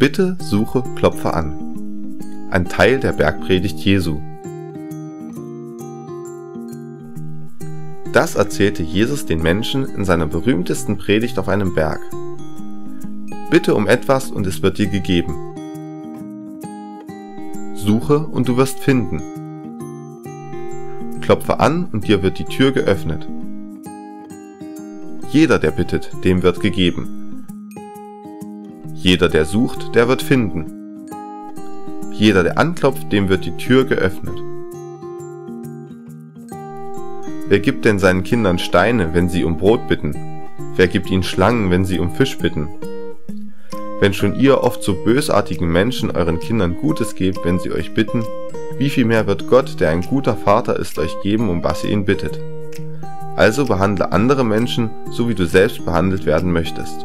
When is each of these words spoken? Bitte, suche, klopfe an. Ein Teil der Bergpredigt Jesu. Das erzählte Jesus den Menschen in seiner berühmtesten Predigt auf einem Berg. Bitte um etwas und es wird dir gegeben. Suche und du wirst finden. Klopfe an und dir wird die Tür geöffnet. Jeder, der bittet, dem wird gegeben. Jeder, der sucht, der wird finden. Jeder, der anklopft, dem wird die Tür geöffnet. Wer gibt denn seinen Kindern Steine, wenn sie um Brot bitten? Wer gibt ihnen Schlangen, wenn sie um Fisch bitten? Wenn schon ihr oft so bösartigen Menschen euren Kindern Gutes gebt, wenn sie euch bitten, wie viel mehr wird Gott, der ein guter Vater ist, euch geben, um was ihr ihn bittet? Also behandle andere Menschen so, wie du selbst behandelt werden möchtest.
Bitte, 0.00 0.38
suche, 0.40 0.82
klopfe 0.96 1.34
an. 1.34 2.16
Ein 2.50 2.64
Teil 2.64 3.00
der 3.00 3.12
Bergpredigt 3.12 3.78
Jesu. 3.80 4.18
Das 8.14 8.34
erzählte 8.34 8.82
Jesus 8.82 9.26
den 9.26 9.42
Menschen 9.42 9.84
in 9.84 10.06
seiner 10.06 10.24
berühmtesten 10.24 10.96
Predigt 10.96 11.38
auf 11.38 11.50
einem 11.50 11.74
Berg. 11.74 12.00
Bitte 13.50 13.74
um 13.74 13.86
etwas 13.86 14.30
und 14.30 14.46
es 14.46 14.62
wird 14.62 14.78
dir 14.78 14.86
gegeben. 14.86 15.34
Suche 17.74 18.20
und 18.20 18.48
du 18.48 18.56
wirst 18.56 18.78
finden. 18.78 19.20
Klopfe 21.20 21.60
an 21.60 21.84
und 21.92 22.08
dir 22.08 22.22
wird 22.22 22.38
die 22.38 22.46
Tür 22.46 22.72
geöffnet. 22.72 23.28
Jeder, 25.30 25.58
der 25.58 25.72
bittet, 25.72 26.10
dem 26.24 26.42
wird 26.42 26.60
gegeben. 26.60 27.19
Jeder, 28.94 29.28
der 29.28 29.44
sucht, 29.44 29.94
der 29.94 30.08
wird 30.08 30.22
finden. 30.22 31.06
Jeder, 32.12 32.42
der 32.42 32.58
anklopft, 32.58 33.10
dem 33.12 33.28
wird 33.28 33.44
die 33.44 33.56
Tür 33.56 33.84
geöffnet. 33.84 34.38
Wer 37.48 37.60
gibt 37.60 37.84
denn 37.84 37.98
seinen 37.98 38.22
Kindern 38.22 38.58
Steine, 38.58 39.14
wenn 39.14 39.28
sie 39.28 39.42
um 39.42 39.56
Brot 39.56 39.88
bitten? 39.88 40.14
Wer 40.76 40.86
gibt 40.86 41.10
ihnen 41.10 41.22
Schlangen, 41.22 41.70
wenn 41.70 41.84
sie 41.84 41.98
um 41.98 42.14
Fisch 42.14 42.38
bitten? 42.38 42.68
Wenn 44.00 44.14
schon 44.14 44.38
ihr 44.38 44.62
oft 44.62 44.82
so 44.82 44.94
bösartigen 44.94 45.70
Menschen 45.70 46.10
euren 46.10 46.38
Kindern 46.38 46.76
Gutes 46.76 47.14
gebt, 47.14 47.44
wenn 47.44 47.58
sie 47.58 47.72
euch 47.72 47.92
bitten, 47.92 48.22
wie 48.78 48.88
viel 48.88 49.04
mehr 49.04 49.26
wird 49.26 49.48
Gott, 49.48 49.80
der 49.80 49.90
ein 49.90 50.02
guter 50.02 50.36
Vater 50.36 50.78
ist, 50.78 50.98
euch 50.98 51.14
geben, 51.22 51.50
um 51.50 51.62
was 51.62 51.84
ihr 51.84 51.90
ihn 51.90 52.04
bittet? 52.04 52.40
Also 53.36 53.66
behandle 53.66 54.12
andere 54.12 54.44
Menschen 54.44 54.90
so, 55.10 55.28
wie 55.28 55.34
du 55.34 55.46
selbst 55.46 55.84
behandelt 55.84 56.26
werden 56.26 56.52
möchtest. 56.52 57.04